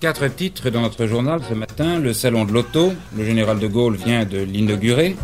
[0.00, 1.98] Quatre titres dans notre journal ce matin.
[1.98, 5.14] Le salon de l'auto, le général de Gaulle vient de l'inaugurer.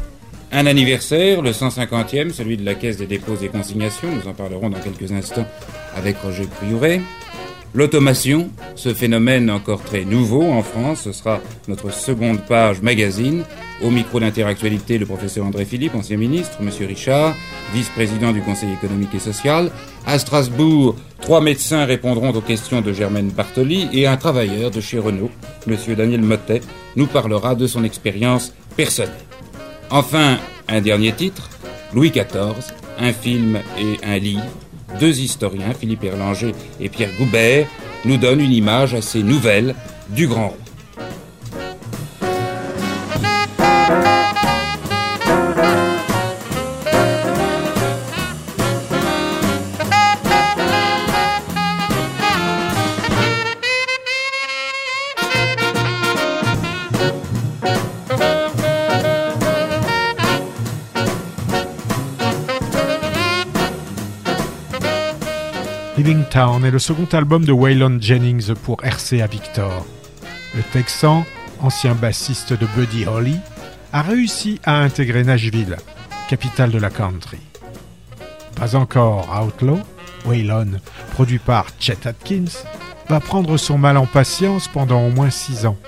[0.53, 4.15] Un anniversaire, le 150e, celui de la Caisse des dépôts et consignations.
[4.15, 5.47] Nous en parlerons dans quelques instants
[5.95, 7.01] avec Roger Priouret.
[7.77, 13.45] L'automation, ce phénomène encore très nouveau en France, ce sera notre seconde page magazine.
[13.85, 17.35] Au micro d'interactualité, le professeur André Philippe, ancien ministre, monsieur Richard,
[17.75, 19.71] vice-président du Conseil économique et social.
[20.07, 24.99] À Strasbourg, trois médecins répondront aux questions de Germaine Bartoli et un travailleur de chez
[24.99, 25.31] Renault,
[25.67, 26.63] monsieur Daniel Mottet,
[26.97, 29.13] nous parlera de son expérience personnelle.
[29.91, 31.51] Enfin, un dernier titre,
[31.93, 34.66] Louis XIV, un film et un livre.
[34.99, 37.67] Deux historiens, Philippe Erlanger et Pierre Goubert,
[38.05, 39.75] nous donnent une image assez nouvelle
[40.11, 40.59] du grand roi.
[66.37, 69.87] Est le second album de Waylon Jennings pour RCA Victor.
[70.55, 71.25] Le Texan,
[71.63, 73.39] ancien bassiste de Buddy Holly,
[73.95, 75.79] a réussi à intégrer Nashville,
[76.29, 77.39] capitale de la country.
[78.55, 79.79] Pas encore Outlaw,
[80.27, 80.73] Waylon,
[81.15, 82.53] produit par Chet Atkins,
[83.09, 85.79] va prendre son mal en patience pendant au moins six ans,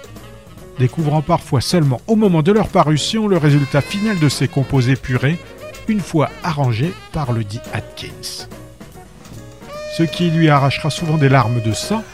[0.78, 5.38] découvrant parfois seulement au moment de leur parution le résultat final de ses composés purés,
[5.88, 7.42] une fois arrangés par le
[7.74, 8.48] Atkins
[9.98, 12.04] ce qui lui arrachera souvent des larmes de sang,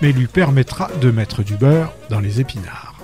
[0.00, 2.94] mais lui permettra de mettre du beurre dans les épinards.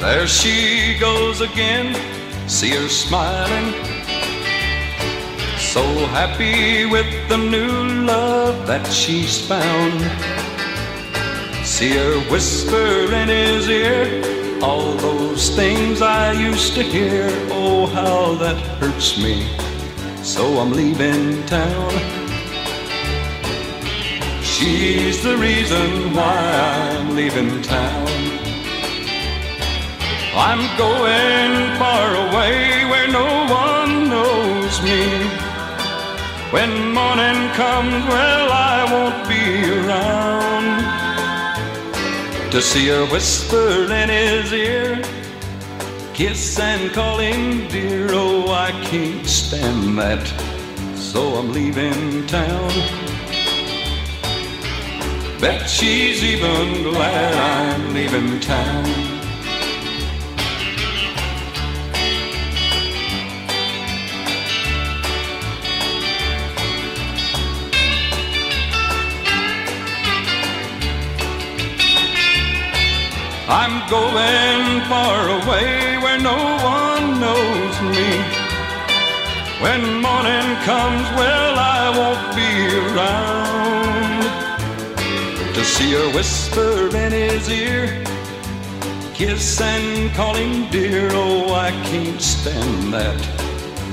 [0.00, 1.94] There she goes again,
[2.46, 3.74] see her smiling.
[5.58, 5.82] So
[6.14, 10.00] happy with the new love that she's found.
[11.62, 18.34] See her whisper in his ear, all those things I used to hear, oh, how
[18.34, 19.46] that hurts me.
[20.22, 21.90] So I'm leaving town.
[24.42, 28.08] She's the reason why I'm leaving town.
[30.34, 35.02] I'm going far away where no one knows me.
[36.50, 40.77] When morning comes, well, I won't be around
[42.58, 45.00] to see her whisper in his ear,
[46.12, 48.08] kiss and call him dear.
[48.10, 50.26] Oh, I can't stand that,
[50.96, 52.70] so I'm leaving town.
[55.40, 59.17] Bet she's even glad I'm leaving town.
[73.50, 78.20] I'm going far away where no one knows me.
[79.62, 83.88] When morning comes, well, I won't be around
[85.54, 88.04] to see her whisper in his ear,
[89.14, 91.08] kiss and call him dear.
[91.12, 93.18] Oh, I can't stand that,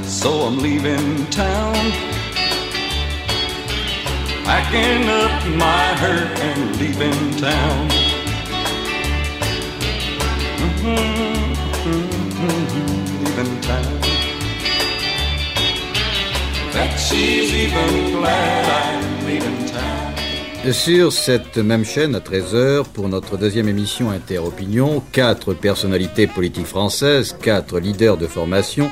[0.03, 1.75] so I'm leaving town.
[4.43, 8.04] Packing up my hurt and leaving town.
[20.71, 27.35] Sur cette même chaîne à 13h, pour notre deuxième émission Interopinion, quatre personnalités politiques françaises,
[27.41, 28.91] quatre leaders de formation,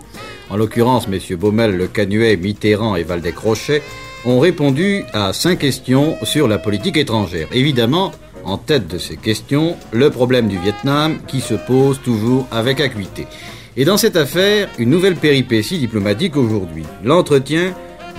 [0.50, 3.83] en l'occurrence messieurs Baumel, Le Canuet, Mitterrand et Valdez-Crochet,
[4.25, 7.47] ont répondu à cinq questions sur la politique étrangère.
[7.51, 8.12] Évidemment,
[8.45, 13.28] en tête de ces questions, le problème du Vietnam qui se pose toujours avec acuité.
[13.75, 16.84] Et dans cette affaire, une nouvelle péripétie diplomatique aujourd'hui.
[17.04, 17.74] L'entretien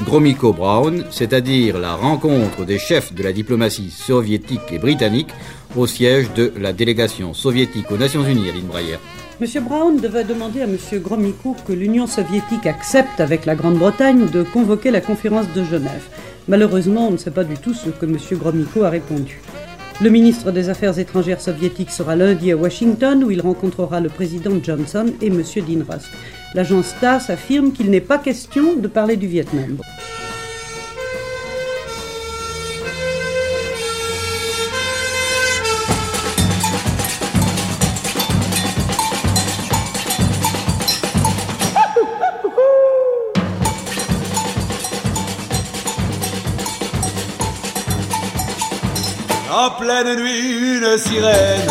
[0.04, 5.30] Gromyko Brown, c'est-à-dire la rencontre des chefs de la diplomatie soviétique et britannique
[5.76, 8.98] au siège de la délégation soviétique aux Nations Unies à Breyer.
[9.40, 14.42] Monsieur Brown devait demander à Monsieur Gromyko que l'Union soviétique accepte avec la Grande-Bretagne de
[14.42, 16.04] convoquer la conférence de Genève.
[16.46, 19.40] Malheureusement, on ne sait pas du tout ce que Monsieur Gromyko a répondu.
[20.00, 24.50] Le ministre des Affaires étrangères soviétique sera lundi à Washington où il rencontrera le président
[24.60, 25.40] Johnson et M.
[25.56, 26.10] Dean Rusk.
[26.54, 29.78] L'agence TASS affirme qu'il n'est pas question de parler du Vietnam.
[49.64, 51.70] En pleine nuit, une sirène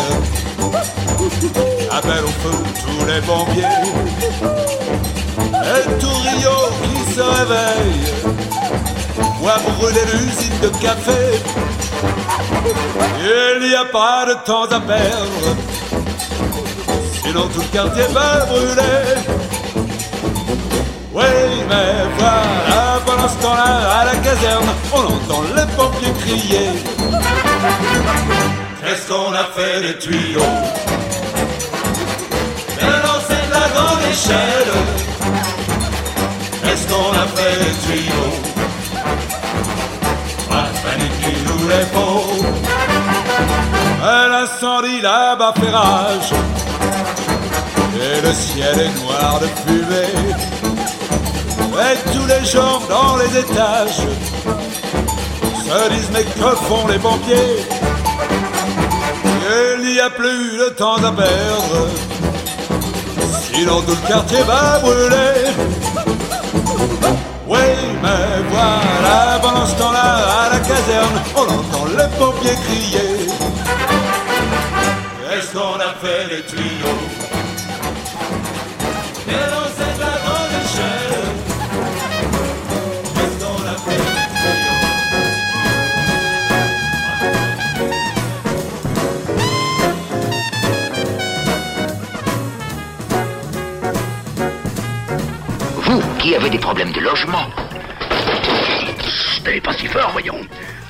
[1.92, 3.62] appelle au feu tous les pompiers.
[5.52, 8.06] Et tout Rio qui se réveille
[9.40, 11.38] voit brûler l'usine de café.
[13.20, 15.56] Il n'y a pas de temps à perdre,
[17.22, 19.04] sinon tout le quartier va brûler.
[21.12, 21.22] Oui,
[21.68, 26.70] mais voilà, pendant ce temps-là, à la caserne, on entend les pompiers crier.
[28.80, 30.54] Qu'est-ce qu'on a fait des tuyaux?
[32.76, 34.72] Mais lancé de la grande échelle.
[36.62, 38.34] Qu'est-ce qu'on a fait des tuyaux?
[40.50, 40.68] Pas
[41.00, 42.28] de tu nous les faut.
[44.02, 45.54] L'incendie là-bas.
[47.96, 50.14] Et le ciel est noir de fumée.
[51.86, 54.06] Et tous les gens dans les étages
[55.64, 57.56] se disent mais que font les pompiers
[59.78, 61.88] Il n'y a plus de temps à perdre,
[63.42, 65.52] sinon tout le quartier va brûler.
[67.46, 67.58] Oui,
[68.02, 70.08] mais voilà, pendant ce temps-là,
[70.44, 73.28] à la caserne, on entend les pompiers crier.
[75.30, 77.13] Qu'est-ce qu'on a fait les tuyaux
[96.54, 97.50] des problèmes de logement,
[99.44, 100.38] N'allez pas si fort, voyons.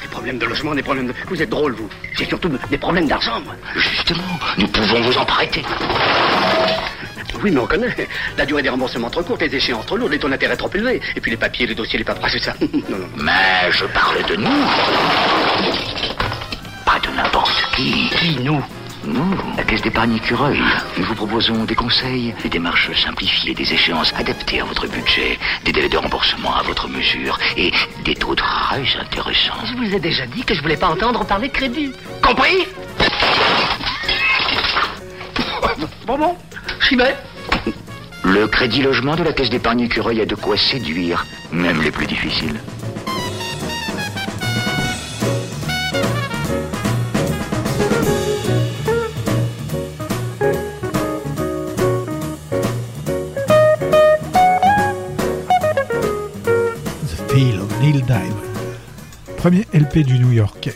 [0.02, 1.14] Des problèmes de logement, des problèmes de...
[1.26, 1.88] Vous êtes drôle, vous.
[2.18, 3.54] C'est surtout des problèmes d'argent, moi.
[3.74, 5.62] justement, nous pouvons vous en prêter.
[7.42, 7.96] Oui, mais on connaît.
[8.36, 11.00] La durée des remboursements trop courte, les échéances trop lourdes, les taux d'intérêt trop élevés.
[11.16, 12.54] Et puis les papiers, les dossiers, les paperasses, c'est ça.
[12.60, 13.08] non, non.
[13.16, 14.66] Mais je parle de nous.
[16.84, 18.10] Pas de n'importe qui.
[18.10, 18.62] Qui, nous?
[19.06, 20.58] Nous, la Caisse d'épargne écureuil.
[20.96, 25.72] Nous vous proposons des conseils, des démarches simplifiées, des échéances adaptées à votre budget, des
[25.72, 27.70] délais de remboursement à votre mesure et
[28.04, 29.54] des taux très intéressants.
[29.64, 31.92] Je vous ai déjà dit que je voulais pas entendre parler crédit.
[32.22, 32.66] Compris?
[36.06, 36.36] Bon, bon,
[36.88, 37.14] j'y vais.
[38.22, 42.06] Le crédit logement de la Caisse d'épargne écureuil a de quoi séduire, même les plus
[42.06, 42.58] difficiles.
[60.02, 60.74] Du New Yorkais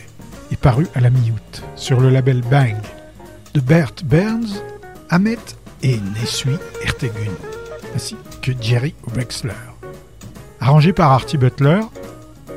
[0.49, 2.77] est paru à la mi-août sur le label Bang
[3.53, 4.63] de Bert Burns,
[5.09, 5.37] Ahmet
[5.83, 6.55] et Nesui
[6.85, 7.33] Ertegun,
[7.93, 9.51] ainsi que Jerry Wexler.
[10.61, 11.81] Arrangé par Artie Butler,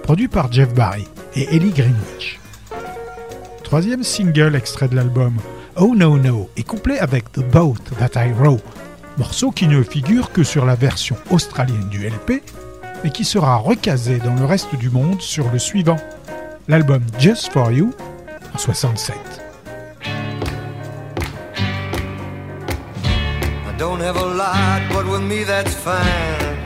[0.05, 2.39] produit par Jeff Barry et Ellie Greenwich.
[3.65, 5.35] Troisième single extrait de l'album
[5.75, 8.61] Oh No No est couplé avec The Boat That I Row,
[9.19, 12.41] morceau qui ne figure que sur la version australienne du LP,
[13.03, 15.99] mais qui sera recasé dans le reste du monde sur le suivant,
[16.69, 17.93] l'album Just For You
[18.55, 19.19] en 67.
[23.67, 26.57] I don't have a lot, but with me that's fine.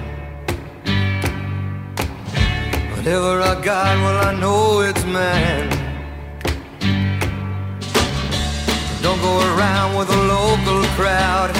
[2.97, 5.71] Whatever I got, well, I know it's mine.
[9.03, 11.51] Don't go around with a local crowd.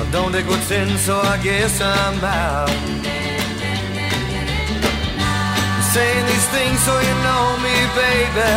[0.00, 2.99] I don't what's in, so I guess I'm out.
[5.90, 8.50] Saying these things so you know me, baby.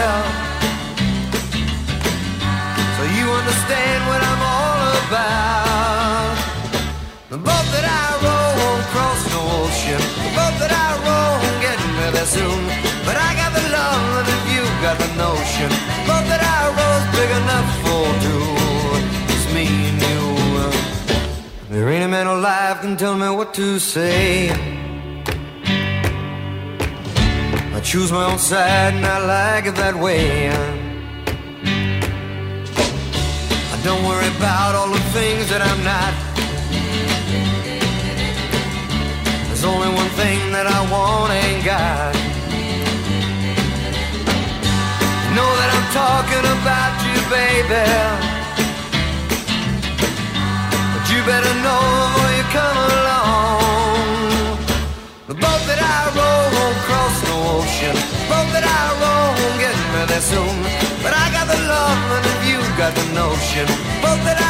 [2.93, 6.37] So you understand what I'm all about.
[7.33, 10.01] The boat that I row won't cross no ocean.
[10.21, 12.61] The boat that I row won't get me there soon.
[13.01, 15.69] But I got the love if you got the notion.
[15.73, 18.45] The boat that I row's big enough for two.
[19.33, 20.21] It's me and you.
[21.73, 24.82] There ain't a man alive can tell me what to say.
[27.83, 30.49] Choose my own side and I like it that way.
[33.73, 36.13] I don't worry about all the things that I'm not.
[39.47, 42.15] There's only one thing that I want and got.
[45.35, 47.83] Know that I'm talking about you, baby.
[50.93, 51.83] But you better know
[52.15, 53.82] before you come along.
[55.33, 57.95] The boat that I row won't cross no ocean.
[57.97, 60.61] The boat that I row won't get me there soon.
[61.01, 63.65] But I got the love and if you got the notion.
[63.65, 64.42] The boat that I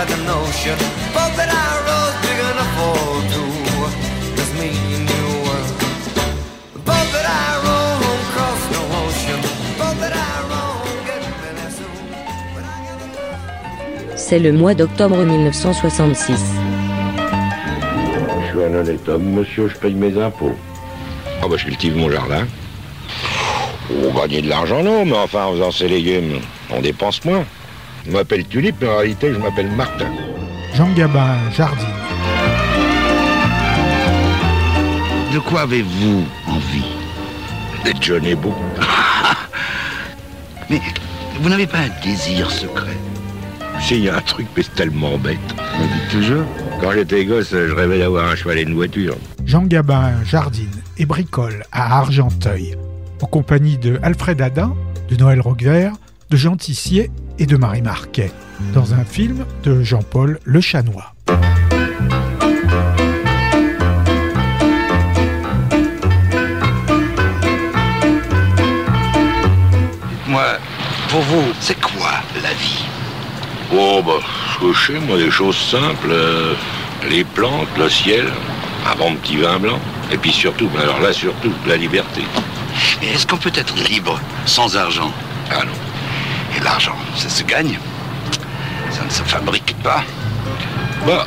[0.00, 2.96] got the notion, the boat that I row's big enough for
[3.32, 3.52] two.
[4.36, 5.28] Just me and you.
[6.72, 9.40] The boat that I row won't cross no ocean.
[9.44, 11.94] The boat that I row won't get me there soon.
[14.16, 16.40] C'est le mois d'octobre 1966.
[18.40, 20.56] Je suis un honnête homme, monsieur, je paye mes impôts.
[21.42, 22.46] Ah bah je cultive mon jardin.
[23.90, 26.40] On gagner de l'argent, non, mais enfin, en faisant ses légumes,
[26.70, 27.44] on dépense moins.
[28.06, 30.10] Je m'appelle Tulipe, mais en réalité, je m'appelle Martin.
[30.74, 31.86] Jean Gabin Jardine.
[35.32, 36.92] De quoi avez-vous envie?
[37.84, 38.54] D'être jeune et beau.
[40.68, 40.80] mais
[41.40, 42.96] vous n'avez pas un désir secret?
[43.80, 45.38] Si, il y a un truc, mais c'est tellement bête.
[45.78, 46.44] Me dites toujours?
[46.80, 49.16] Quand j'étais gosse, je rêvais d'avoir un cheval et une voiture.
[49.46, 52.76] Jean Gabin jardine et bricole à Argenteuil,
[53.22, 54.74] en compagnie de Alfred Adin,
[55.08, 55.92] de Noël Roquevert,
[56.30, 57.10] de Jean Tissier
[57.40, 58.30] et de Marie Marquet,
[58.72, 61.12] dans un film de Jean-Paul Le Chanois.
[70.28, 70.44] Moi,
[71.08, 72.84] pour vous, c'est quoi la vie?
[73.74, 74.12] Oh, bah,
[74.62, 76.10] je sais, moi, des choses simples.
[76.10, 76.54] euh,
[77.08, 78.26] les plantes, le ciel,
[78.86, 79.80] un bon petit vin blanc.
[80.12, 82.22] Et puis surtout, mais alors là, surtout, la liberté.
[83.00, 85.12] Mais est-ce qu'on peut être libre sans argent?
[85.50, 85.89] Ah non.
[86.60, 87.78] Et l'argent, ça se gagne
[88.90, 90.02] Ça ne se fabrique pas
[91.06, 91.26] Bah,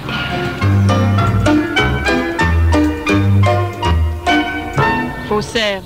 [5.27, 5.81] Faussaire.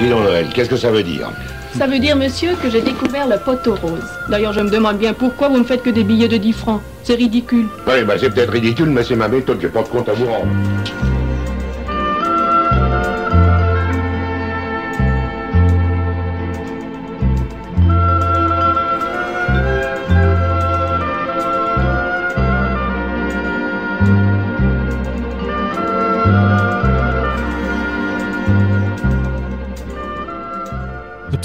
[0.00, 1.28] dis donc, Noël, qu'est-ce que ça veut dire?
[1.76, 4.02] Ça veut dire, monsieur, que j'ai découvert le poteau rose.
[4.28, 6.80] D'ailleurs, je me demande bien pourquoi vous ne faites que des billets de 10 francs.
[7.04, 7.66] C'est ridicule.
[7.86, 10.26] Oui, bah, c'est peut-être ridicule, mais c'est ma méthode, j'ai pas de compte à vous
[10.26, 10.46] rendre.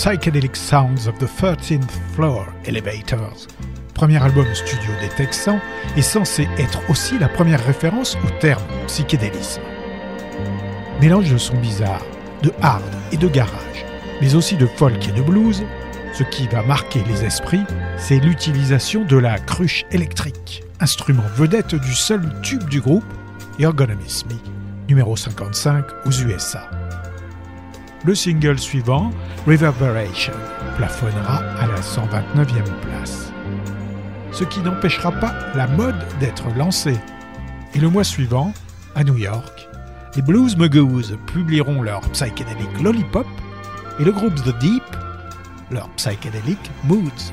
[0.05, 3.47] Psychedelic Sounds of the 13th Floor Elevators,
[3.95, 5.59] premier album studio des Texans,
[5.97, 9.63] est censé être aussi la première référence au terme psychédélisme.
[11.01, 12.05] Mélange de sons bizarres,
[12.43, 13.83] de hard et de garage,
[14.21, 15.63] mais aussi de folk et de blues,
[16.13, 17.65] ce qui va marquer les esprits,
[17.97, 23.11] c'est l'utilisation de la cruche électrique, instrument vedette du seul tube du groupe,
[23.57, 23.95] You're Gonna
[24.87, 26.69] numéro 55 aux USA.
[28.05, 29.09] Le single suivant,
[29.47, 30.33] Reverberation,
[30.77, 33.33] plafonnera à la 129e place.
[34.31, 36.99] Ce qui n'empêchera pas la mode d'être lancée.
[37.73, 38.53] Et le mois suivant,
[38.93, 39.67] à New York,
[40.15, 43.27] les Blues Mugoos publieront leur psychedelic Lollipop
[43.99, 44.83] et le groupe The Deep
[45.71, 47.31] leur psychedelic Moods.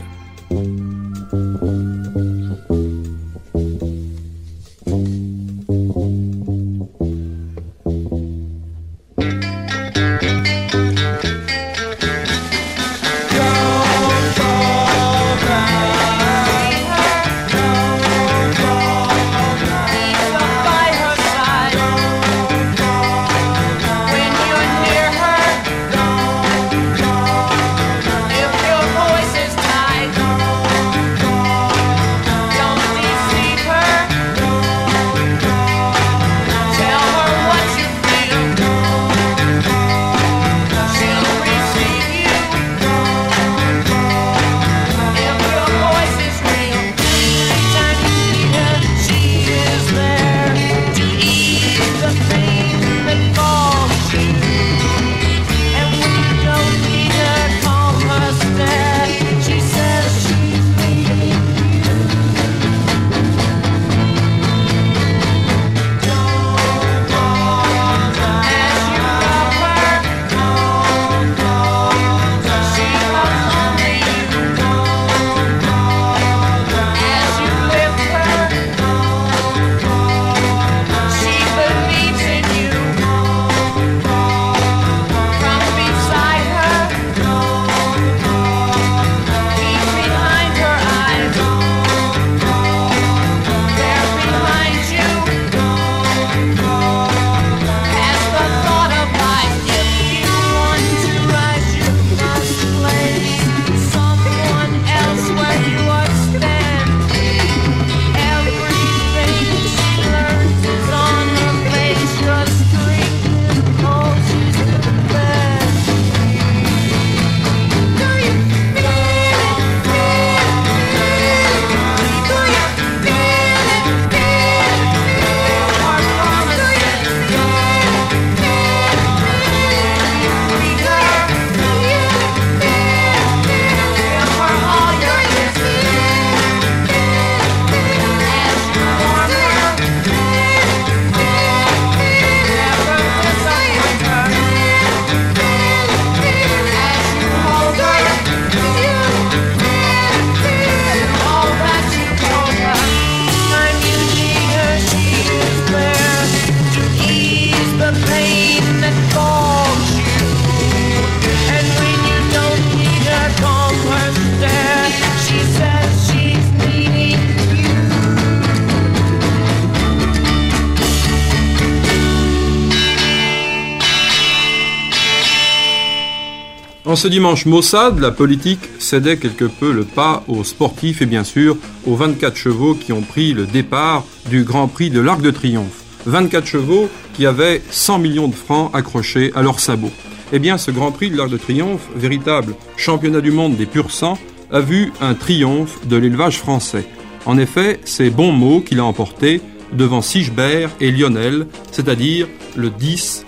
[177.03, 181.57] Ce dimanche maussade, la politique cédait quelque peu le pas aux sportifs et bien sûr
[181.85, 185.83] aux 24 chevaux qui ont pris le départ du Grand Prix de l'Arc de Triomphe.
[186.07, 189.91] 24 chevaux qui avaient 100 millions de francs accrochés à leurs sabots.
[190.33, 193.91] Eh bien, ce Grand Prix de l'Arc de Triomphe, véritable championnat du monde des purs
[193.91, 194.19] sangs,
[194.53, 196.87] a vu un triomphe de l'élevage français.
[197.27, 199.41] En effet, c'est bon mot qu'il a emporté
[199.73, 203.25] devant Sigebert et Lionel, c'est-à-dire le 10,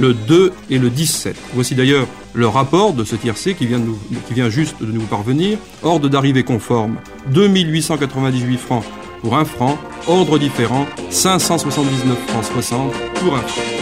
[0.00, 1.36] le 2 et le 17.
[1.52, 5.58] Voici d'ailleurs le rapport de ce tiercé qui vient, juste de nous parvenir.
[5.82, 6.96] Ordre d'arrivée conforme,
[7.28, 8.84] 2898 francs
[9.22, 9.78] pour un franc.
[10.06, 13.79] Ordre différent, 579 francs 60 pour un franc.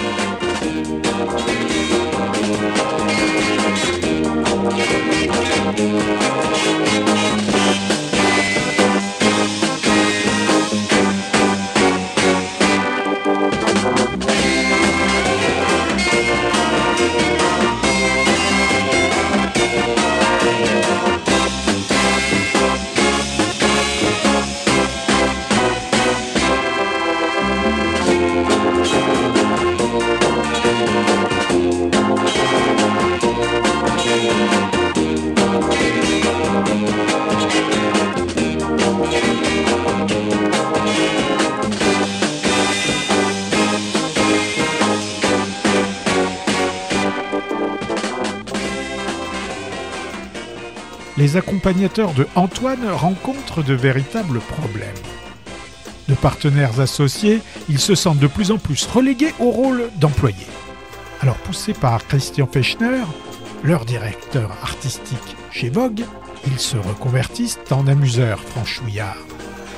[51.72, 54.88] De Antoine rencontrent de véritables problèmes.
[56.08, 60.46] De partenaires associés, ils se sentent de plus en plus relégués au rôle d'employés.
[61.20, 63.02] Alors poussés par Christian Fechner,
[63.62, 66.04] leur directeur artistique chez Vogue,
[66.46, 69.26] ils se reconvertissent en amuseurs franchouillards,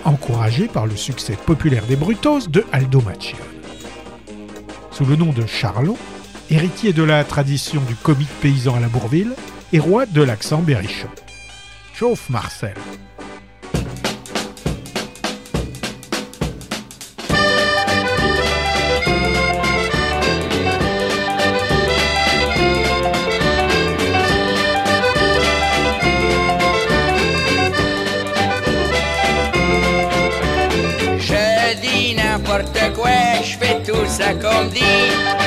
[0.04, 3.40] encouragés par le succès populaire des Brutos de Aldo Macchione.
[4.92, 5.98] Sous le nom de Charlot,
[6.50, 9.32] héritier de la tradition du comique paysan à la Bourville
[9.72, 11.08] et roi de l'accent berrichon.
[12.00, 12.72] Chauffe Marcel.
[31.18, 33.10] Je dis n'importe quoi,
[33.44, 35.39] je fais tout ça comme dit.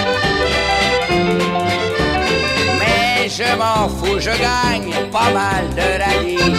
[3.45, 6.55] Je m'en fous, je gagne pas mal de rallye.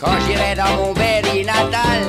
[0.00, 2.02] Quand j'irai dans mon Berry natal,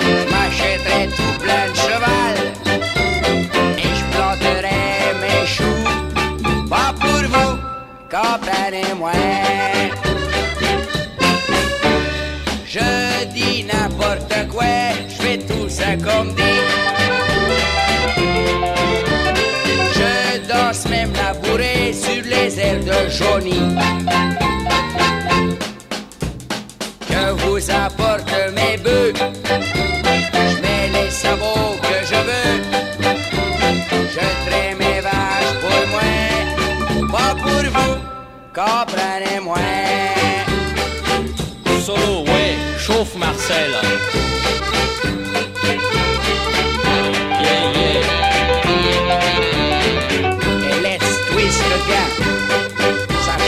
[0.00, 2.36] je m'achèterai tout plein de cheval.
[3.78, 4.82] Et je planterai
[5.22, 7.54] mes choux, pas pour vous,
[8.10, 9.12] comprenez-moi.
[12.66, 14.64] Je dis n'importe quoi,
[15.08, 17.03] je fais tout ça comme dit.
[20.64, 21.32] Danse même la
[21.92, 23.60] sur les ailes de Johnny.
[27.08, 32.56] Que vous apporte mes bœufs, je mets les sabots que je veux.
[34.14, 37.96] Je traite mes vaches pour moi, pas pour vous,
[38.54, 39.58] comprenez-moi.
[41.84, 44.23] Solo, ouais, chauffe Marcel.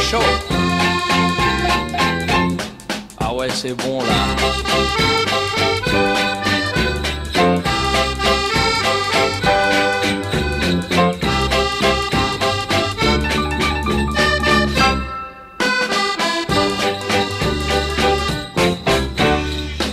[0.09, 0.47] Chauffe.
[3.19, 4.15] Ah ouais, c'est bon là.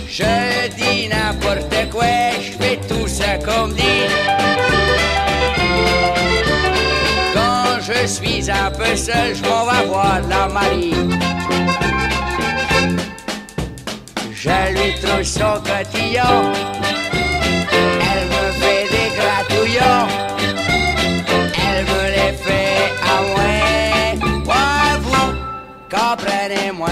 [0.08, 2.04] Je dis n'importe quoi,
[2.40, 4.03] je fais tout ça comme dit.
[8.84, 10.94] Je m'en vais voir la Marie.
[14.32, 16.52] Je lui trouve son cotillon.
[18.10, 20.06] Elle me fait des gratouillons.
[21.66, 23.50] Elle me les fait à moi.
[24.44, 24.66] Moi,
[25.02, 25.32] vous,
[25.90, 26.88] comprenez-moi.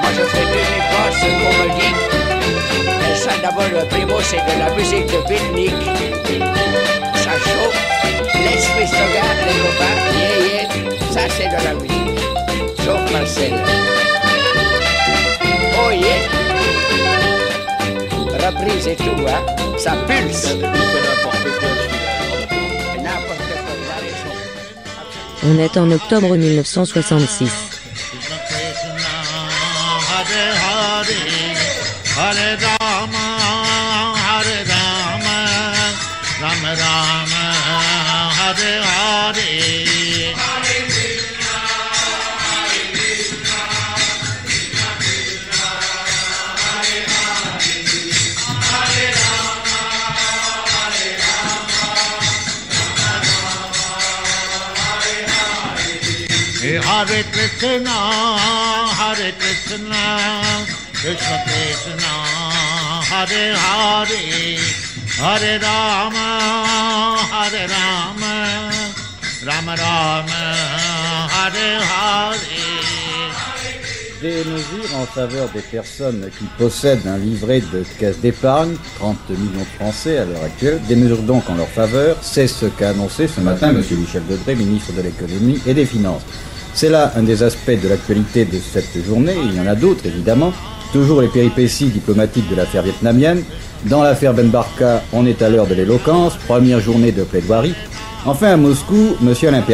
[0.00, 1.94] Moi je fais les pas ce qu'on me dit.
[3.00, 5.86] Mais ça d'abord le primo c'est de la musique de pique-nique.
[7.14, 7.80] Ça chauffe.
[8.34, 9.98] Let's twist regarde les copains.
[10.18, 10.66] Yeah, yeah.
[11.12, 12.18] Ça c'est de la musique.
[12.84, 13.54] Chauffe Marcel.
[15.84, 16.42] Oh yeah
[18.46, 19.78] reprise et tout, hein.
[19.78, 20.56] Ça pulse.
[25.44, 27.71] On est en octobre 1966.
[32.22, 33.26] Hare Rama
[34.24, 35.38] Hare Rama
[36.40, 37.44] Rama Rama
[38.38, 39.82] Hare Hare
[56.86, 57.96] Hare Krishna,
[58.98, 60.81] Hare Krishna,
[74.20, 79.58] Des mesures en faveur des personnes qui possèdent un livret de caisse d'épargne, 30 millions
[79.58, 83.26] de Français à l'heure actuelle, des mesures donc en leur faveur, c'est ce qu'a annoncé
[83.26, 83.82] ce matin M.
[83.98, 86.22] Michel Debré, ministre de l'économie et des finances.
[86.74, 90.06] C'est là un des aspects de l'actualité de cette journée, il y en a d'autres
[90.06, 90.52] évidemment,
[90.92, 93.42] toujours les péripéties diplomatiques de l'affaire vietnamienne,
[93.86, 97.74] dans l'affaire Ben Barka, on est à l'heure de l'éloquence, première journée de plaidoirie,
[98.24, 99.34] Enfin, à Moscou, M.
[99.48, 99.64] Alain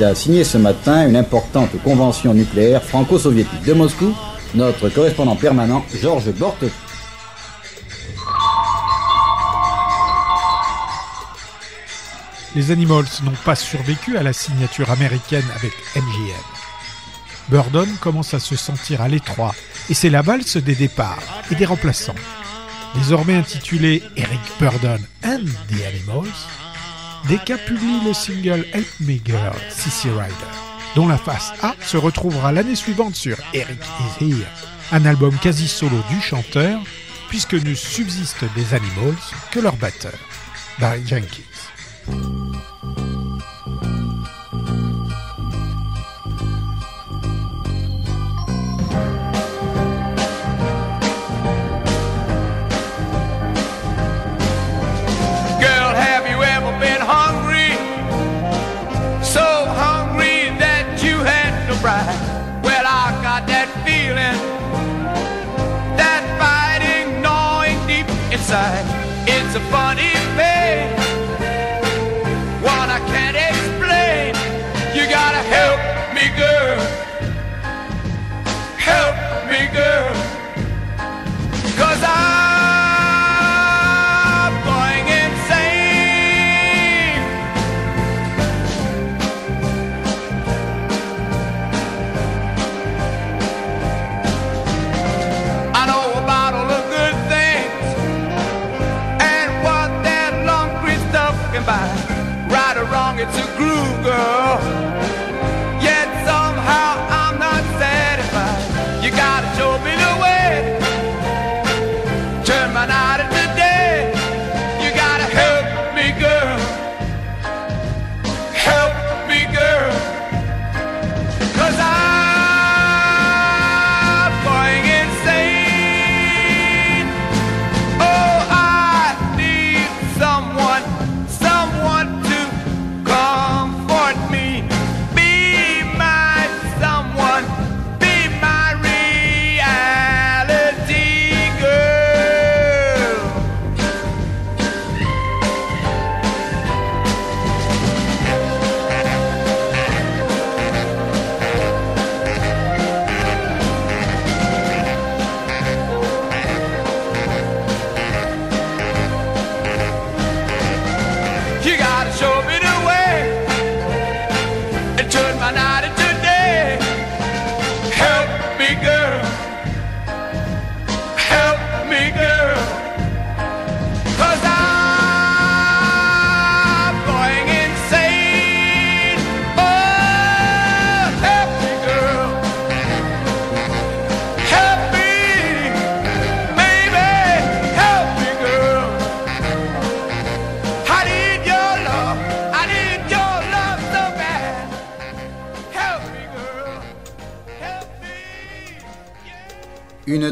[0.00, 3.62] a signé ce matin une importante convention nucléaire franco-soviétique.
[3.66, 4.14] De Moscou,
[4.54, 6.64] notre correspondant permanent, Georges Borte.
[12.56, 16.32] Les Animals n'ont pas survécu à la signature américaine avec MGM.
[17.50, 19.54] Burdon commence à se sentir à l'étroit
[19.90, 22.14] et c'est la valse des départs et des remplaçants.
[22.94, 26.34] Désormais intitulé Eric Burdon and the Animals,
[27.28, 30.34] Decca publie le single Help Me Girl, Sissy Rider,
[30.94, 34.48] dont la face A se retrouvera l'année suivante sur Eric Is Here,
[34.92, 36.80] un album quasi solo du chanteur,
[37.28, 39.14] puisque ne subsiste des Animals
[39.50, 40.18] que leur batteur,
[40.78, 42.47] Barry Jenkins.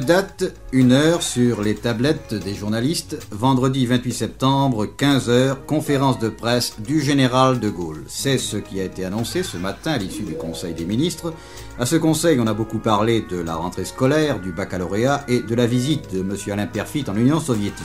[0.07, 3.19] Date, une heure sur les tablettes des journalistes.
[3.33, 8.05] Vendredi 28 septembre, 15h, conférence de presse du général de Gaulle.
[8.07, 11.35] C'est ce qui a été annoncé ce matin à l'issue du Conseil des ministres.
[11.81, 15.55] À ce Conseil, on a beaucoup parlé de la rentrée scolaire, du baccalauréat et de
[15.57, 16.37] la visite de M.
[16.53, 17.85] Alain Perfit en Union soviétique.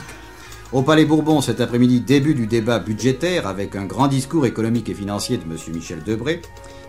[0.72, 4.94] Au Palais Bourbon cet après-midi, début du débat budgétaire avec un grand discours économique et
[4.94, 5.56] financier de M.
[5.74, 6.40] Michel Debré.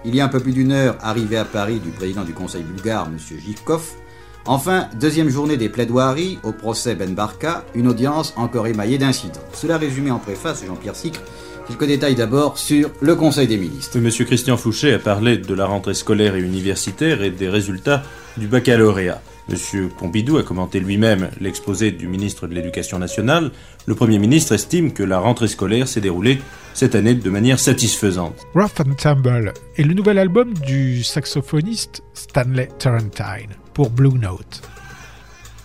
[0.05, 2.61] Il y a un peu plus d'une heure, arrivé à Paris du président du Conseil
[2.61, 3.17] bulgare, M.
[3.17, 4.02] Givkov.
[4.45, 9.39] Enfin, deuxième journée des plaidoiries au procès Ben Barka, une audience encore émaillée d'incidents.
[9.53, 11.21] Cela résumé en préface, Jean-Pierre Sicre,
[11.65, 13.99] quelques détails d'abord sur le Conseil des ministres.
[13.99, 18.03] Monsieur Christian Fouché a parlé de la rentrée scolaire et universitaire et des résultats
[18.35, 19.21] du baccalauréat.
[19.47, 23.51] Monsieur Pompidou a commenté lui-même l'exposé du ministre de l'Éducation nationale.
[23.85, 26.39] Le Premier ministre estime que la rentrée scolaire s'est déroulée
[26.73, 28.41] cette année de manière satisfaisante.
[28.55, 34.61] Rough and Tumble est le nouvel album du saxophoniste Stanley Turrentine pour Blue Note.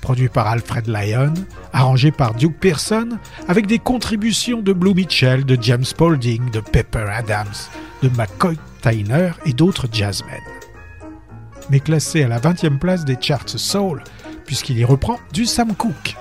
[0.00, 1.34] Produit par Alfred Lyon,
[1.72, 3.18] arrangé par Duke Pearson,
[3.48, 7.46] avec des contributions de Blue Mitchell, de James Spaulding, de Pepper Adams,
[8.02, 10.42] de McCoy Tyner et d'autres jazzmen
[11.70, 14.02] mais classé à la 20e place des charts soul,
[14.46, 16.16] puisqu'il y reprend du Sam Cooke.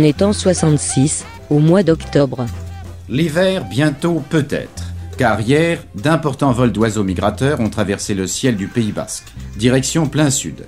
[0.00, 2.46] On est en 66, au mois d'octobre.
[3.10, 8.92] L'hiver bientôt peut-être, car hier, d'importants vols d'oiseaux migrateurs ont traversé le ciel du Pays
[8.92, 10.64] basque, direction plein sud.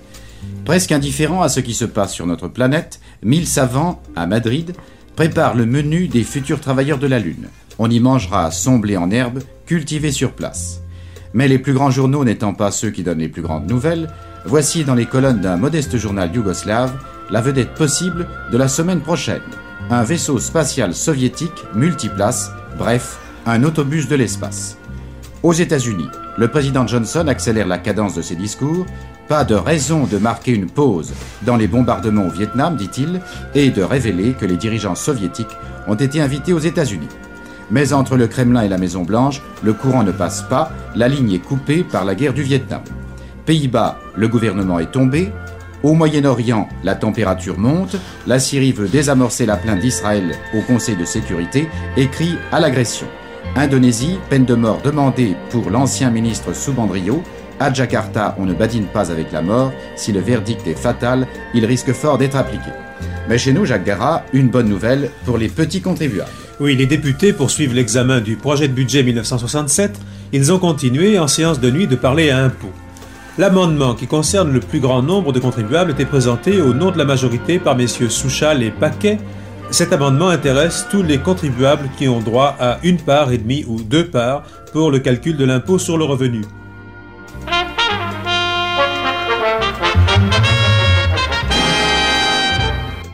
[0.67, 4.75] Presque indifférent à ce qui se passe sur notre planète, mille savants, à Madrid,
[5.17, 7.49] préparent le menu des futurs travailleurs de la Lune.
[7.79, 10.83] On y mangera son blé en herbe, cultivé sur place.
[11.33, 14.11] Mais les plus grands journaux n'étant pas ceux qui donnent les plus grandes nouvelles,
[14.45, 16.93] voici dans les colonnes d'un modeste journal yougoslave
[17.33, 19.43] la vedette possible de la semaine prochaine.
[19.91, 24.77] Un vaisseau spatial soviétique multiplace, bref, un autobus de l'espace.
[25.43, 28.87] Aux États-Unis, le président Johnson accélère la cadence de ses discours.
[29.29, 31.13] Pas de raison de marquer une pause
[31.43, 33.21] dans les bombardements au Vietnam, dit-il,
[33.55, 35.57] et de révéler que les dirigeants soviétiques
[35.89, 37.09] ont été invités aux États-Unis.
[37.71, 41.39] Mais entre le Kremlin et la Maison-Blanche, le courant ne passe pas, la ligne est
[41.39, 42.83] coupée par la guerre du Vietnam.
[43.47, 45.33] Pays-Bas, le gouvernement est tombé.
[45.83, 47.97] Au Moyen-Orient, la température monte.
[48.27, 53.07] La Syrie veut désamorcer la plainte d'Israël au Conseil de sécurité et crie à l'agression.
[53.57, 57.23] Indonésie, peine de mort demandée pour l'ancien ministre Subandrio.
[57.59, 59.73] À Jakarta, on ne badine pas avec la mort.
[59.97, 62.71] Si le verdict est fatal, il risque fort d'être appliqué.
[63.29, 66.31] Mais chez nous, Jacques Gara, une bonne nouvelle pour les petits contribuables.
[66.61, 69.99] Oui, les députés poursuivent l'examen du projet de budget 1967.
[70.33, 72.73] Ils ont continué en séance de nuit de parler à impôts.
[73.39, 77.07] L'amendement qui concerne le plus grand nombre de contribuables était présenté au nom de la
[77.07, 79.19] majorité par messieurs Souchal et Paquet.
[79.71, 83.81] Cet amendement intéresse tous les contribuables qui ont droit à une part et demie ou
[83.81, 84.43] deux parts
[84.75, 86.43] pour le calcul de l'impôt sur le revenu.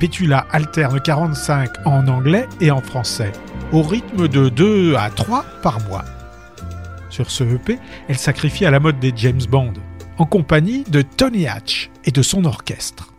[0.00, 3.32] Pétula alterne 45 en anglais et en français,
[3.72, 6.04] au rythme de 2 à 3 par mois.
[7.08, 9.72] Sur ce EP, elle sacrifie à la mode des James Bond,
[10.18, 13.12] en compagnie de Tony Hatch et de son orchestre.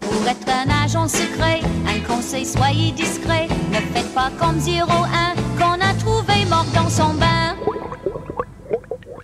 [0.00, 3.48] Pour être un agent secret, un conseil, soyez discret.
[3.70, 7.54] Ne faites pas comme 01 qu'on a trouvé mort dans son bain.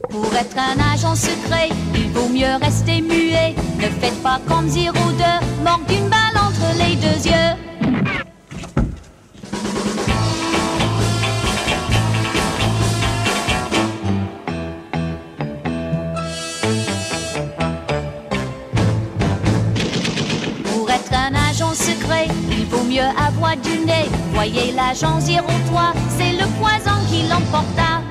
[0.09, 3.55] Pour être un agent secret, il vaut mieux rester muet.
[3.79, 4.83] Ne faites pas comme 02,
[5.65, 6.24] mort d'une balle
[6.79, 7.55] les deux yeux.
[20.73, 24.09] Pour être un agent secret, il vaut mieux avoir du nez.
[24.33, 28.04] Voyez l'agent 03, c'est le poison qui l'emporta.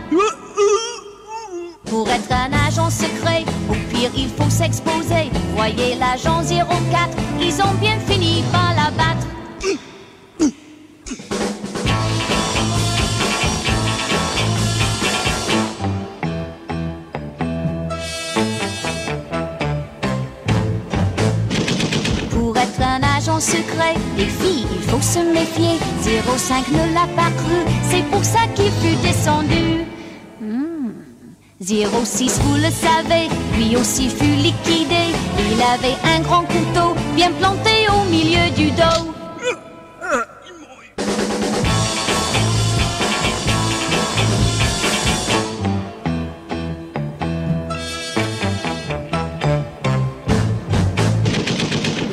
[31.66, 35.14] 06, vous le savez, lui aussi fut liquidé.
[35.40, 39.14] Il avait un grand couteau bien planté au milieu du dos.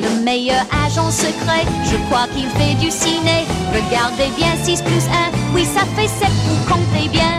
[0.01, 3.45] Le meilleur agent secret, je crois qu'il fait du ciné.
[3.73, 7.30] Regardez bien 6 plus 1, oui ça fait 7, vous comptez bien.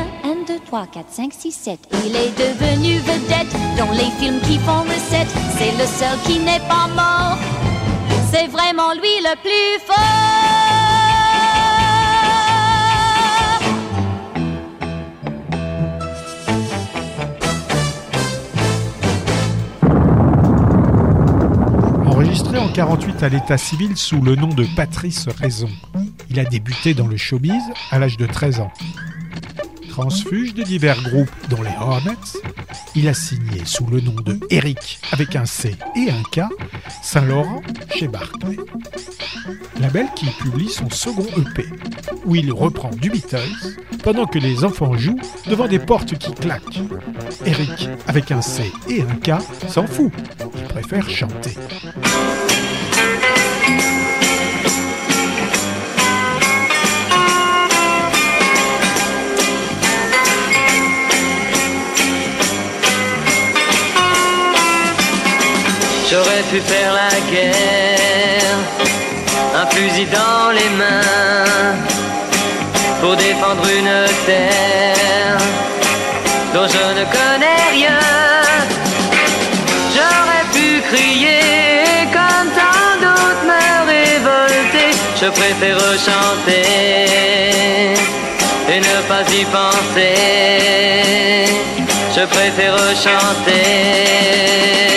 [0.73, 1.79] 1, 2, 3, 4, 5, 6, 7.
[2.07, 5.29] Il est devenu vedette dans les films qui font recette.
[5.59, 7.39] C'est le seul qui n'est pas mort.
[8.33, 9.99] C'est vraiment lui le plus fort.
[22.07, 25.69] Enregistré en 48 à l'état civil sous le nom de Patrice Raison,
[26.31, 28.73] il a débuté dans le showbiz à l'âge de 13 ans.
[29.93, 32.17] Transfuge de divers groupes dont les Hornets,
[32.95, 36.49] il a signé sous le nom de Eric avec un C et un K
[37.03, 37.61] Saint-Laurent
[37.95, 38.57] chez Barclay.
[39.81, 41.67] Label qui publie son second EP,
[42.25, 46.81] où il reprend du Beatles pendant que les enfants jouent devant des portes qui claquent.
[47.45, 50.11] Eric avec un C et un K s'en fout,
[50.57, 51.55] il préfère chanter.
[66.13, 68.59] J'aurais pu faire la guerre,
[69.57, 71.73] un fusil dans les mains,
[73.01, 75.39] pour défendre une terre
[76.53, 77.99] dont je ne connais rien.
[79.95, 84.91] J'aurais pu crier comme tant d'autres me révolter.
[85.19, 86.67] Je préfère chanter
[88.69, 90.15] et ne pas y penser.
[92.15, 94.92] Je préfère chanter.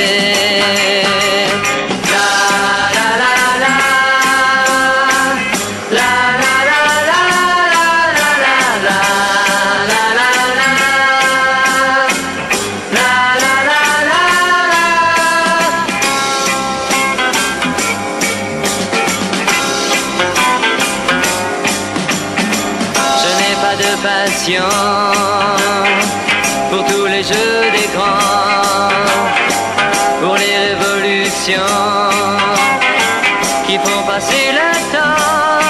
[34.36, 35.65] il est temps.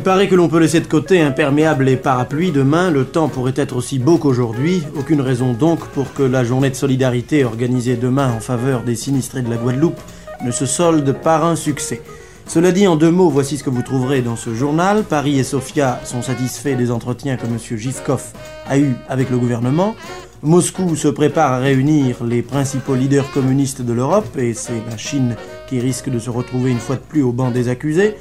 [0.00, 3.52] Il paraît que l'on peut laisser de côté imperméable et parapluie demain, le temps pourrait
[3.54, 8.32] être aussi beau qu'aujourd'hui, aucune raison donc pour que la journée de solidarité organisée demain
[8.32, 10.00] en faveur des sinistrés de la Guadeloupe
[10.42, 12.00] ne se solde par un succès.
[12.46, 15.04] Cela dit en deux mots, voici ce que vous trouverez dans ce journal.
[15.04, 17.58] Paris et Sofia sont satisfaits des entretiens que M.
[17.58, 18.32] Givkov
[18.66, 19.94] a eus avec le gouvernement.
[20.42, 25.36] Moscou se prépare à réunir les principaux leaders communistes de l'Europe et c'est la Chine
[25.68, 28.16] qui risque de se retrouver une fois de plus au banc des accusés.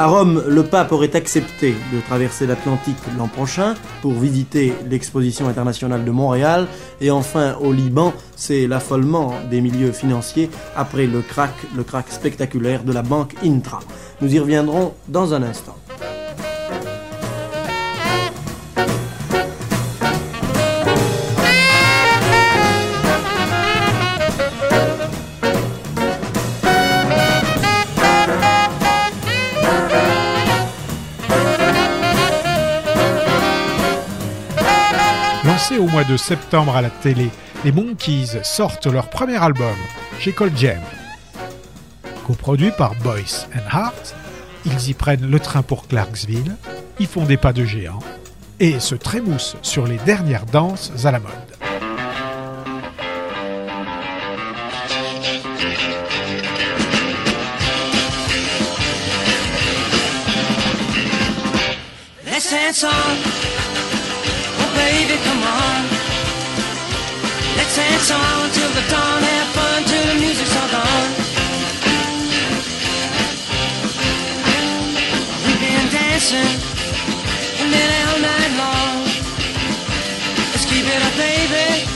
[0.00, 6.04] À Rome, le pape aurait accepté de traverser l'Atlantique l'an prochain pour visiter l'exposition internationale
[6.04, 6.68] de Montréal.
[7.00, 12.84] Et enfin, au Liban, c'est l'affolement des milieux financiers après le crack, le crack spectaculaire
[12.84, 13.80] de la banque Intra.
[14.20, 15.74] Nous y reviendrons dans un instant.
[35.76, 37.28] Au mois de septembre à la télé,
[37.62, 39.76] les Monkeys sortent leur premier album,
[40.18, 40.80] chez Cole Jam.
[42.26, 44.14] Coproduit par Boyce and Hart,
[44.64, 46.56] ils y prennent le train pour Clarksville,
[46.98, 48.00] y font des pas de géant
[48.58, 51.32] et se trémoussent sur les dernières danses à la mode.
[67.78, 69.22] Dance on till the dawn.
[69.22, 71.10] Have fun till the music's all gone.
[75.44, 76.54] We've been dancing
[77.60, 78.96] and then all night long.
[80.50, 81.86] Let's keep it up, baby.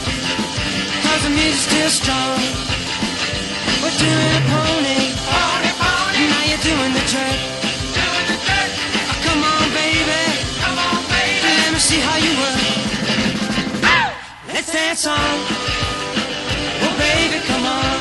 [1.03, 2.39] Cause the music's still strong.
[3.83, 4.43] We're doing a.
[4.53, 5.02] Pony,
[14.93, 15.17] Let's on.
[16.85, 17.97] Oh, baby, come on.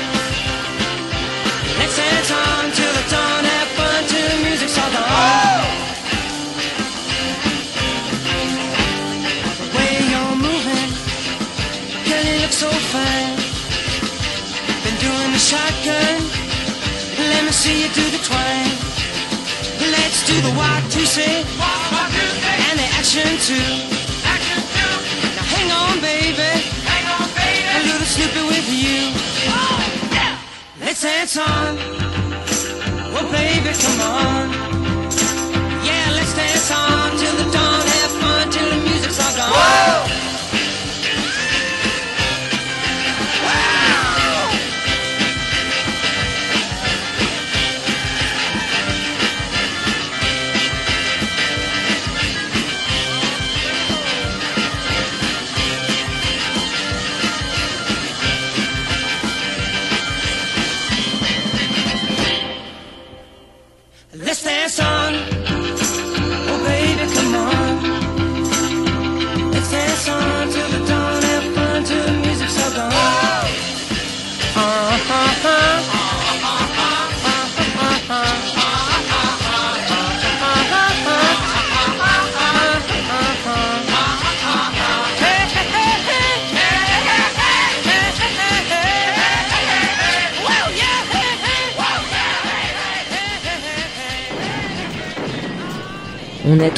[1.80, 3.44] Let's dance on till the dawn.
[3.48, 5.72] Have fun till the music's all gone.
[9.56, 10.92] The way you're moving,
[12.12, 13.39] girl, you look so fine.
[14.84, 16.20] Been doing the shotgun.
[17.32, 18.76] Let me see you do the twine.
[19.96, 21.48] Let's do the walk to say
[22.68, 23.64] and the action too.
[24.28, 24.94] action too.
[25.39, 26.71] Now hang on, baby
[28.72, 29.04] to you.
[30.80, 31.76] They say it's on.
[33.14, 34.41] Well, baby, come on.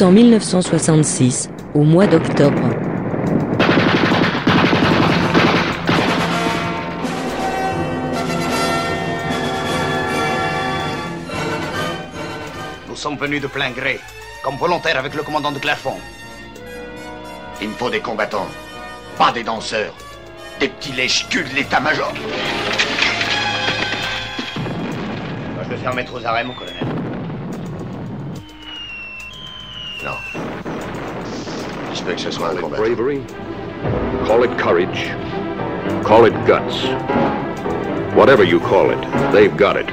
[0.00, 2.60] En 1966, au mois d'octobre.
[12.88, 14.00] Nous sommes venus de plein gré,
[14.42, 16.00] comme volontaires avec le commandant de Clairefonds.
[17.62, 18.48] Il me faut des combattants,
[19.16, 19.94] pas des danseurs,
[20.58, 22.12] des petits lèches-culs de l'état-major.
[25.62, 26.73] Je vais faire mettre aux arrêts, mon colonel.
[32.06, 32.76] J'espère que ce soit un combat.
[32.76, 33.20] Bravery.
[34.26, 35.14] Call it courage.
[36.04, 36.84] Call it guts.
[38.14, 39.00] Whatever you call it,
[39.32, 39.86] they've got it.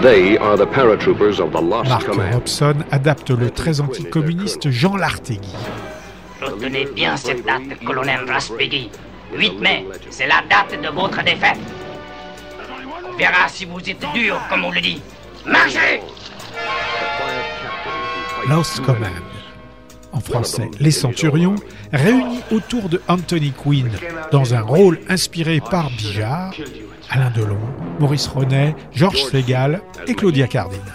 [0.00, 2.32] They are the paratroopers of the Lost Mark Command.
[2.34, 5.54] Robson adapte le très anticommuniste Jean Lartegui.
[6.40, 8.90] Retenez bien cette date, colonel Raspegui.
[9.34, 11.58] 8 mai, c'est la date de votre défaite.
[13.06, 15.02] On verra si vous êtes dur, comme on le dit.
[15.44, 16.00] Marchez
[18.48, 19.35] Lost Command.
[20.16, 21.56] En français, Les Centurions,
[21.92, 23.90] réunis autour de Anthony Quinn
[24.32, 26.54] dans un rôle inspiré par Bijard,
[27.10, 27.58] Alain Delon,
[28.00, 30.86] Maurice Ronet, Georges Segal et Claudia Cardinal.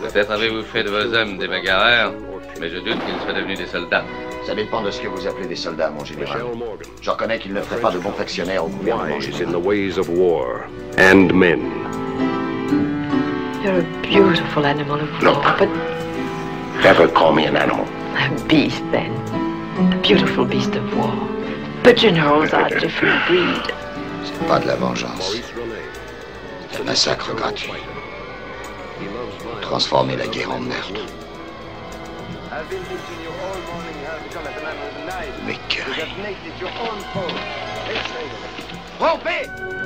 [0.00, 2.12] Peut-être avez-vous fait de vos hommes des bagarreurs,
[2.60, 4.04] mais je doute qu'ils soient devenus des soldats.
[4.46, 6.42] Ça dépend de ce que vous appelez des soldats, mon général.
[7.02, 9.16] Je reconnais qu'ils ne feraient pas de bons factionnaires au gouvernement.
[9.16, 10.60] Wise in the ways of war
[10.96, 11.58] and men.
[13.64, 15.68] You're a beautiful animal of war, but
[16.84, 17.84] Never call me an animal.
[18.20, 19.12] A beast then.
[19.92, 21.14] A beautiful beast of war.
[21.82, 23.72] But generals are a different breed.
[24.24, 25.36] C'est pas de la vengeance.
[26.70, 27.82] C'est un massacre gratuit.
[29.62, 31.00] Transformer la guerre en meurtre.
[35.46, 35.58] Mais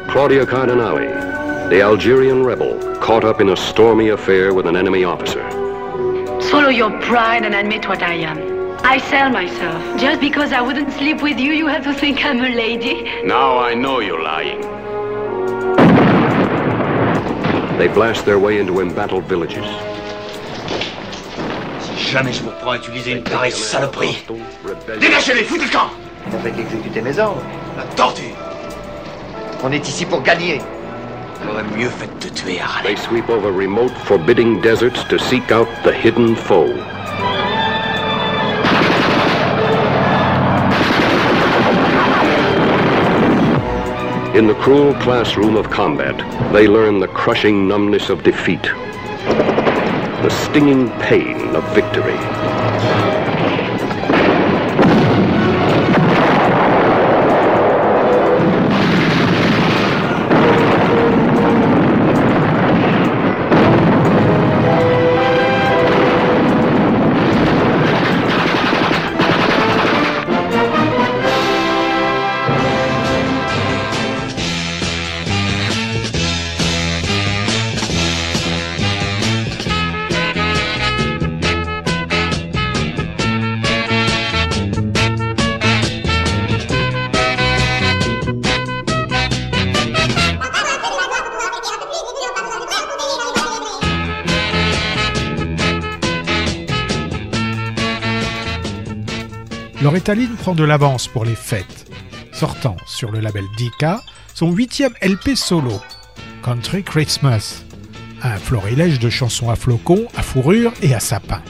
[0.08, 5.63] Claudia Cardinale, the Algerian rebel, caught up in a stormy affair with an enemy officer.
[6.48, 8.38] Swallow your pride and admit what I am.
[8.84, 9.80] I sell myself.
[9.98, 13.10] Just because I wouldn't sleep with you, you have to think I'm a lady.
[13.24, 14.60] Now I know you're lying.
[17.78, 19.66] They blast their way into embattled villages.
[21.80, 24.24] Si jamais je me prends à utiliser une pareille saloperie,
[25.00, 25.90] dégagez-les, foutez le camp
[26.30, 27.42] T'as fait qu'exécuter mes ordres
[27.76, 28.34] La tortue
[29.62, 30.60] On est ici pour gagner.
[32.82, 36.72] They sweep over remote, forbidding deserts to seek out the hidden foe.
[44.34, 46.16] In the cruel classroom of combat,
[46.52, 52.18] they learn the crushing numbness of defeat, the stinging pain of victory.
[100.06, 101.90] Lorettaline prend de l'avance pour les fêtes,
[102.30, 104.02] sortant sur le label Dika
[104.34, 105.80] son huitième LP solo,
[106.42, 107.64] Country Christmas,
[108.20, 111.40] un florilège de chansons à flocons, à fourrure et à sapin.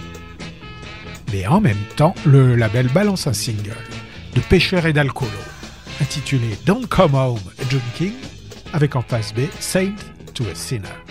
[1.33, 3.75] Mais en même temps, le label balance un single
[4.37, 5.33] de pêcheurs et d'alcoolo,
[6.01, 8.13] intitulé Don't Come Home Drinking,
[8.73, 9.97] avec en face B Saint
[10.33, 11.04] to a Sinner.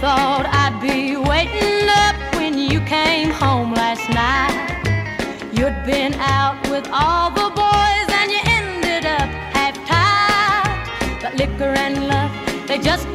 [0.00, 4.52] Thought I'd be waiting up when you came home last night.
[5.56, 11.22] You'd been out with all the boys and you ended up half tied.
[11.22, 12.30] But liquor and love,
[12.68, 13.08] they just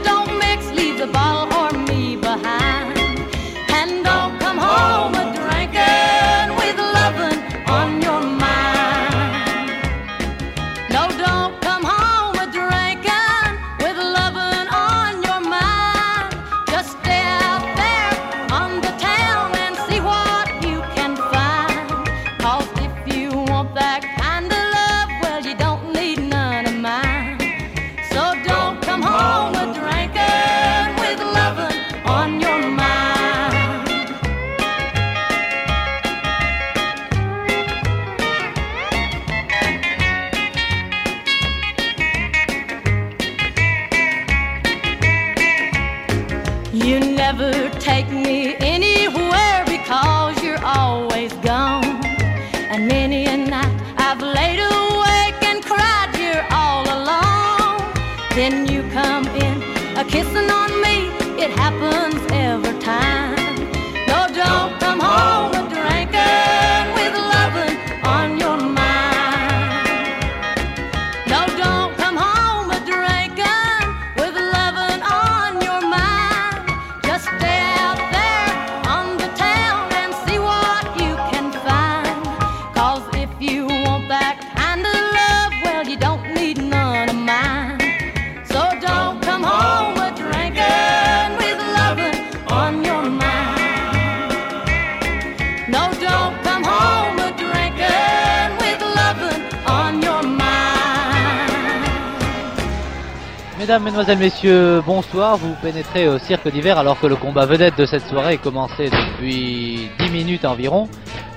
[103.62, 105.38] Mesdames, Mesdemoiselles, Messieurs, bonsoir.
[105.38, 108.89] Vous pénétrez au cirque d'hiver alors que le combat vedette de cette soirée est commencé
[108.89, 110.89] depuis 10 minutes environ.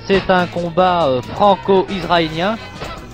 [0.06, 2.56] C'est un combat euh, franco-israélien.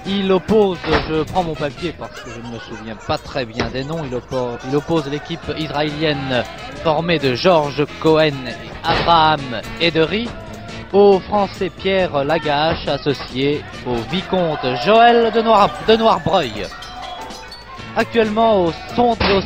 [0.07, 3.69] Il oppose, je prends mon papier parce que je ne me souviens pas très bien
[3.71, 6.45] des noms, il oppose, l'équipe israélienne
[6.85, 9.41] formée de Georges Cohen et Abraham
[9.81, 10.29] Edery
[10.93, 16.69] au français Pierre Lagache associé au vicomte Joël de Noirbreuil.
[17.97, 18.73] Actuellement au,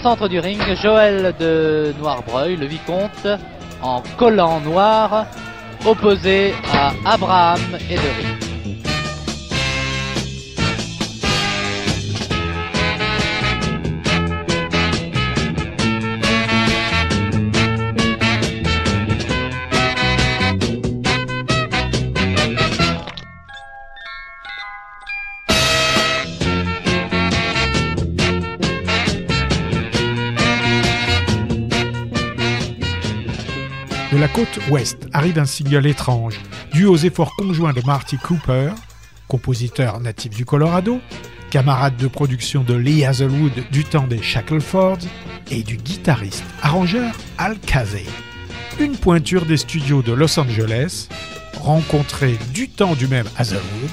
[0.02, 3.26] centre du ring, Joël de Noirbreuil, le vicomte,
[3.82, 5.26] en collant noir,
[5.86, 8.43] opposé à Abraham Edery.
[34.24, 36.40] La côte ouest arrive un single étrange,
[36.72, 38.70] dû aux efforts conjoints de Marty Cooper,
[39.28, 40.98] compositeur natif du Colorado,
[41.50, 45.04] camarade de production de Lee Hazelwood du temps des Shacklefords,
[45.50, 48.06] et du guitariste arrangeur Al Casey.
[48.80, 51.10] Une pointure des studios de Los Angeles,
[51.60, 53.90] rencontré du temps du même Hazelwood,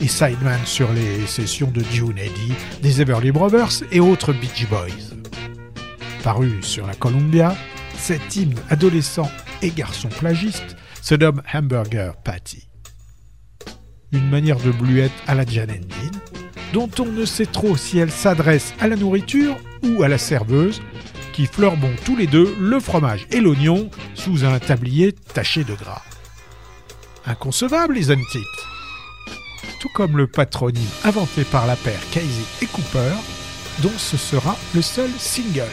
[0.00, 5.14] et sideman sur les sessions de June Eddy, des Everly Brothers et autres Beach Boys.
[6.22, 7.54] Paru sur la Columbia,
[7.98, 9.30] cet hymne adolescent
[9.62, 12.68] et garçon plagiste se nomme Hamburger Patty.
[14.12, 16.18] Une manière de bluette à la Jan Dean,
[16.72, 20.80] dont on ne sait trop si elle s'adresse à la nourriture ou à la serveuse,
[21.32, 26.02] qui fleurbont tous les deux le fromage et l'oignon sous un tablier taché de gras.
[27.26, 28.20] Inconcevable, les it
[29.80, 33.14] Tout comme le patronyme inventé par la paire Casey et Cooper,
[33.82, 35.66] dont ce sera le seul single.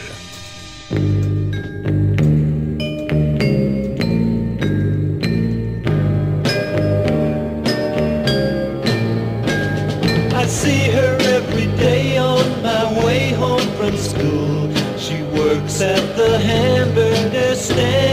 [15.84, 18.04] At the hamburger stand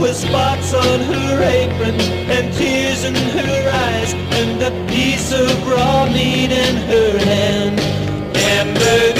[0.00, 2.00] with spots on her apron
[2.34, 7.78] and tears in her eyes and a piece of raw meat in her hand.
[8.36, 9.17] Hamburger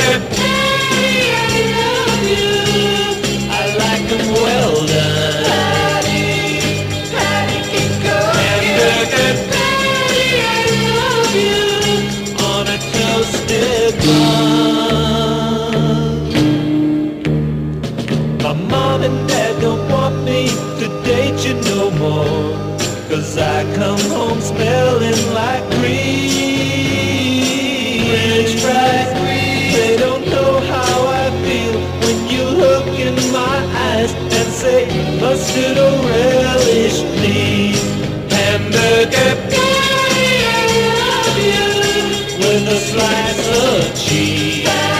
[42.78, 44.97] with a slice of cheese.